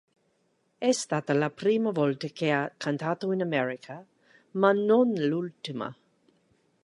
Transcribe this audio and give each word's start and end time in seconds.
È 0.79 0.91
stata 0.91 1.31
la 1.35 1.51
prima 1.51 1.91
volta 1.91 2.27
che 2.29 2.49
ha 2.49 2.71
cantato 2.75 3.31
in 3.33 3.43
America 3.43 4.03
ma 4.53 4.71
non 4.71 5.13
l'ultima. 5.13 5.95